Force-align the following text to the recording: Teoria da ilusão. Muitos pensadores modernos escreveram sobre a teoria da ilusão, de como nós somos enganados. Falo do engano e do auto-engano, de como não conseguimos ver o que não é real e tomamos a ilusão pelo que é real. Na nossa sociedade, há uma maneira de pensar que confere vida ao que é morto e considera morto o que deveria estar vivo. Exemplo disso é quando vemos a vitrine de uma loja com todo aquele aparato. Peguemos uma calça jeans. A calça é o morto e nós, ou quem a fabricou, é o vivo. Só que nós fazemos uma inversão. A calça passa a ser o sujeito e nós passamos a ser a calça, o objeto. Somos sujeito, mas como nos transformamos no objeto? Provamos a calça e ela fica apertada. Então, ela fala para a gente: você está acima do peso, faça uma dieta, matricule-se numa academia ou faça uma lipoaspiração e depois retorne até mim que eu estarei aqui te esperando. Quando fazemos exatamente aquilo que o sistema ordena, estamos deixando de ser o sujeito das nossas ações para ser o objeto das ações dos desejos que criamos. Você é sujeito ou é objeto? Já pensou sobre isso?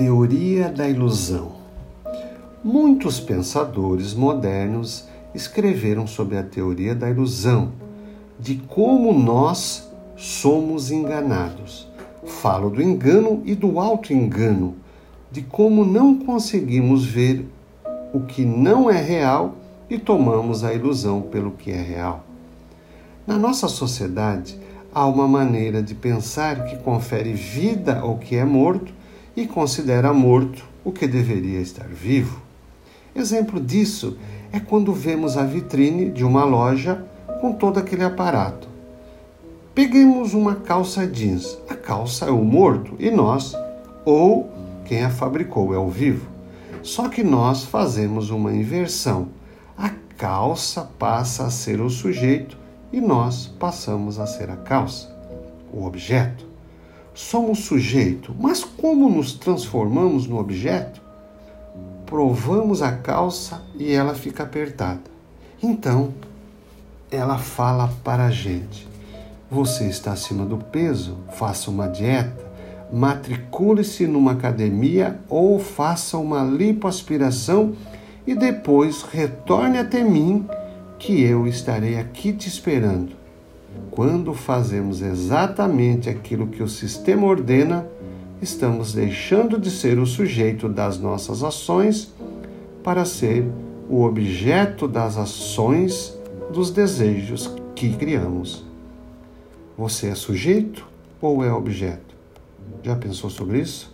Teoria 0.00 0.70
da 0.70 0.88
ilusão. 0.88 1.52
Muitos 2.64 3.20
pensadores 3.20 4.14
modernos 4.14 5.06
escreveram 5.34 6.06
sobre 6.06 6.38
a 6.38 6.42
teoria 6.42 6.94
da 6.94 7.10
ilusão, 7.10 7.72
de 8.38 8.54
como 8.66 9.12
nós 9.12 9.92
somos 10.16 10.90
enganados. 10.90 11.86
Falo 12.24 12.70
do 12.70 12.80
engano 12.80 13.42
e 13.44 13.54
do 13.54 13.78
auto-engano, 13.78 14.74
de 15.30 15.42
como 15.42 15.84
não 15.84 16.16
conseguimos 16.16 17.04
ver 17.04 17.46
o 18.14 18.20
que 18.20 18.42
não 18.42 18.88
é 18.88 19.02
real 19.02 19.54
e 19.90 19.98
tomamos 19.98 20.64
a 20.64 20.72
ilusão 20.72 21.20
pelo 21.20 21.50
que 21.50 21.70
é 21.70 21.82
real. 21.82 22.24
Na 23.26 23.36
nossa 23.36 23.68
sociedade, 23.68 24.58
há 24.94 25.04
uma 25.04 25.28
maneira 25.28 25.82
de 25.82 25.94
pensar 25.94 26.64
que 26.64 26.78
confere 26.78 27.34
vida 27.34 27.98
ao 27.98 28.16
que 28.16 28.34
é 28.34 28.46
morto 28.46 28.98
e 29.40 29.46
considera 29.46 30.12
morto 30.12 30.62
o 30.84 30.92
que 30.92 31.06
deveria 31.06 31.60
estar 31.60 31.88
vivo. 31.88 32.42
Exemplo 33.14 33.58
disso 33.58 34.18
é 34.52 34.60
quando 34.60 34.92
vemos 34.92 35.38
a 35.38 35.44
vitrine 35.44 36.10
de 36.10 36.22
uma 36.24 36.44
loja 36.44 37.06
com 37.40 37.52
todo 37.52 37.78
aquele 37.78 38.04
aparato. 38.04 38.68
Peguemos 39.74 40.34
uma 40.34 40.56
calça 40.56 41.06
jeans. 41.06 41.58
A 41.70 41.74
calça 41.74 42.26
é 42.26 42.30
o 42.30 42.44
morto 42.44 42.94
e 42.98 43.10
nós, 43.10 43.56
ou 44.04 44.50
quem 44.84 45.04
a 45.04 45.10
fabricou, 45.10 45.72
é 45.72 45.78
o 45.78 45.88
vivo. 45.88 46.28
Só 46.82 47.08
que 47.08 47.22
nós 47.22 47.64
fazemos 47.64 48.28
uma 48.28 48.52
inversão. 48.52 49.28
A 49.76 49.88
calça 50.18 50.82
passa 50.98 51.44
a 51.44 51.50
ser 51.50 51.80
o 51.80 51.88
sujeito 51.88 52.58
e 52.92 53.00
nós 53.00 53.46
passamos 53.46 54.18
a 54.18 54.26
ser 54.26 54.50
a 54.50 54.56
calça, 54.56 55.10
o 55.72 55.86
objeto. 55.86 56.49
Somos 57.14 57.60
sujeito, 57.60 58.34
mas 58.38 58.64
como 58.64 59.08
nos 59.08 59.32
transformamos 59.32 60.26
no 60.26 60.38
objeto? 60.38 61.00
Provamos 62.06 62.82
a 62.82 62.92
calça 62.92 63.62
e 63.78 63.92
ela 63.92 64.14
fica 64.14 64.42
apertada. 64.42 65.10
Então, 65.62 66.14
ela 67.10 67.38
fala 67.38 67.92
para 68.04 68.26
a 68.26 68.30
gente: 68.30 68.88
você 69.50 69.88
está 69.88 70.12
acima 70.12 70.44
do 70.46 70.56
peso, 70.56 71.18
faça 71.32 71.70
uma 71.70 71.88
dieta, 71.88 72.44
matricule-se 72.92 74.06
numa 74.06 74.32
academia 74.32 75.18
ou 75.28 75.58
faça 75.58 76.16
uma 76.16 76.42
lipoaspiração 76.42 77.74
e 78.26 78.34
depois 78.34 79.02
retorne 79.02 79.78
até 79.78 80.02
mim 80.02 80.48
que 80.98 81.22
eu 81.22 81.46
estarei 81.46 81.98
aqui 81.98 82.32
te 82.32 82.48
esperando. 82.48 83.19
Quando 83.90 84.32
fazemos 84.32 85.02
exatamente 85.02 86.08
aquilo 86.08 86.46
que 86.46 86.62
o 86.62 86.68
sistema 86.68 87.26
ordena, 87.26 87.86
estamos 88.40 88.94
deixando 88.94 89.58
de 89.58 89.70
ser 89.70 89.98
o 89.98 90.06
sujeito 90.06 90.68
das 90.68 90.98
nossas 90.98 91.42
ações 91.42 92.12
para 92.82 93.04
ser 93.04 93.44
o 93.88 94.02
objeto 94.02 94.86
das 94.86 95.16
ações 95.16 96.18
dos 96.52 96.70
desejos 96.70 97.54
que 97.74 97.94
criamos. 97.96 98.64
Você 99.76 100.08
é 100.08 100.14
sujeito 100.14 100.86
ou 101.20 101.44
é 101.44 101.52
objeto? 101.52 102.14
Já 102.82 102.96
pensou 102.96 103.28
sobre 103.28 103.60
isso? 103.60 103.92